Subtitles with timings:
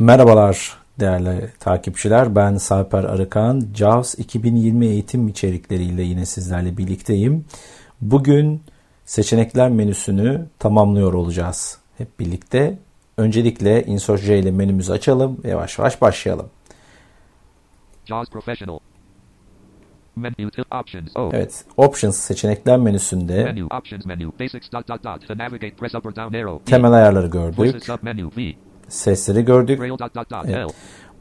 [0.00, 2.36] Merhabalar değerli takipçiler.
[2.36, 3.62] Ben Sarper Arıkan.
[3.74, 7.44] JAWS 2020 eğitim içerikleriyle yine sizlerle birlikteyim.
[8.00, 8.62] Bugün
[9.04, 12.78] seçenekler menüsünü tamamlıyor olacağız hep birlikte.
[13.16, 16.50] Öncelikle Insert J ile menümüzü açalım yavaş yavaş başlayalım.
[18.04, 18.78] JAWS Professional
[20.16, 21.16] Menu options.
[21.16, 21.30] Oh.
[21.34, 26.16] Evet, Options seçenekler menüsünde menu, options menu, basics, dot, dot, dot, navigate, press up or
[26.16, 26.64] down arrow.
[26.64, 27.82] temel ayarları gördük.
[28.90, 29.80] Sesleri gördük.
[30.48, 30.70] Evet.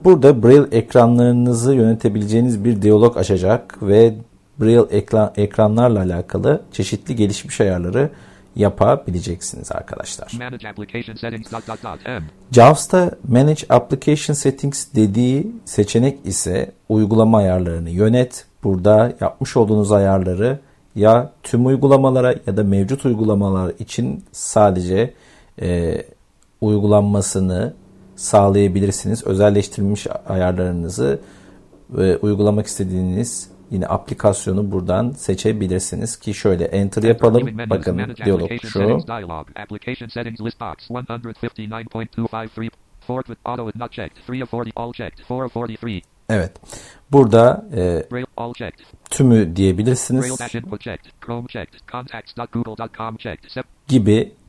[0.03, 4.15] Burada Braille ekranlarınızı yönetebileceğiniz bir diyalog açacak ve
[4.59, 8.09] Braille ekran, ekranlarla alakalı çeşitli gelişmiş ayarları
[8.55, 10.31] yapabileceksiniz arkadaşlar.
[12.51, 18.45] JAWS'ta Manage Application Settings dediği seçenek ise uygulama ayarlarını yönet.
[18.63, 20.59] Burada yapmış olduğunuz ayarları
[20.95, 25.13] ya tüm uygulamalara ya da mevcut uygulamalar için sadece
[25.61, 26.01] e,
[26.61, 27.73] uygulanmasını
[28.15, 29.27] sağlayabilirsiniz.
[29.27, 31.19] Özelleştirilmiş ayarlarınızı
[31.97, 37.49] e, uygulamak istediğiniz yine aplikasyonu buradan seçebilirsiniz ki şöyle enter yapalım.
[37.69, 38.79] Bakın diyalog şu.
[46.29, 46.51] Evet.
[47.11, 48.03] Burada e,
[49.09, 50.25] tümü diyebilirsiniz.
[53.87, 54.31] Gibi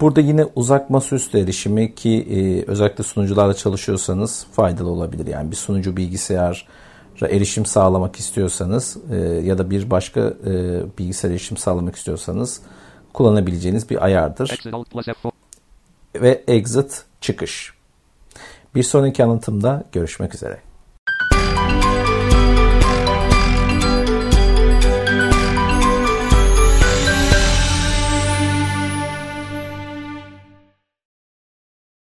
[0.00, 5.26] Burada yine uzak masaüstü erişimi ki e, özellikle sunucularla çalışıyorsanız faydalı olabilir.
[5.26, 6.66] Yani bir sunucu bilgisayar
[7.20, 12.60] erişim sağlamak istiyorsanız e, ya da bir başka e, bilgisayar erişim sağlamak istiyorsanız
[13.12, 14.48] kullanabileceğiniz bir ayardır.
[16.14, 17.72] Ve exit çıkış.
[18.74, 20.71] Bir sonraki anlatımda görüşmek üzere.